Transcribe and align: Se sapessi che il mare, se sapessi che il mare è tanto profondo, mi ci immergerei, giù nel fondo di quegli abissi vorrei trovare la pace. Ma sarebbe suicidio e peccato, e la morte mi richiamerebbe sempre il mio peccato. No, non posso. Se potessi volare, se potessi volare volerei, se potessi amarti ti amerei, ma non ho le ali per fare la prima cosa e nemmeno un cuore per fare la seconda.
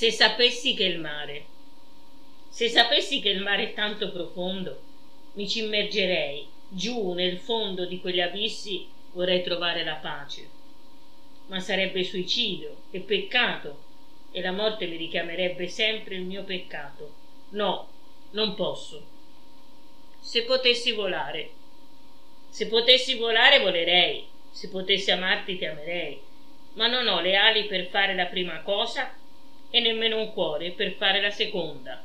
Se 0.00 0.10
sapessi 0.10 0.72
che 0.72 0.84
il 0.84 0.98
mare, 0.98 1.44
se 2.48 2.70
sapessi 2.70 3.20
che 3.20 3.28
il 3.28 3.42
mare 3.42 3.64
è 3.64 3.74
tanto 3.74 4.10
profondo, 4.10 4.80
mi 5.34 5.46
ci 5.46 5.62
immergerei, 5.62 6.48
giù 6.70 7.12
nel 7.12 7.36
fondo 7.36 7.84
di 7.84 8.00
quegli 8.00 8.22
abissi 8.22 8.88
vorrei 9.12 9.42
trovare 9.42 9.84
la 9.84 9.96
pace. 9.96 10.48
Ma 11.48 11.60
sarebbe 11.60 12.02
suicidio 12.02 12.76
e 12.90 13.00
peccato, 13.00 13.78
e 14.32 14.40
la 14.40 14.52
morte 14.52 14.86
mi 14.86 14.96
richiamerebbe 14.96 15.68
sempre 15.68 16.14
il 16.14 16.22
mio 16.22 16.44
peccato. 16.44 17.12
No, 17.50 17.86
non 18.30 18.54
posso. 18.54 19.04
Se 20.18 20.44
potessi 20.44 20.92
volare, 20.92 21.50
se 22.48 22.68
potessi 22.68 23.16
volare 23.16 23.60
volerei, 23.60 24.26
se 24.50 24.70
potessi 24.70 25.10
amarti 25.10 25.58
ti 25.58 25.66
amerei, 25.66 26.18
ma 26.76 26.86
non 26.86 27.06
ho 27.06 27.20
le 27.20 27.36
ali 27.36 27.66
per 27.66 27.88
fare 27.88 28.14
la 28.14 28.24
prima 28.24 28.62
cosa 28.62 29.18
e 29.70 29.80
nemmeno 29.80 30.18
un 30.18 30.32
cuore 30.32 30.72
per 30.72 30.92
fare 30.96 31.20
la 31.20 31.30
seconda. 31.30 32.04